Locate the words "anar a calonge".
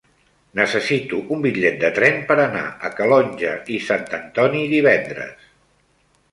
2.47-3.53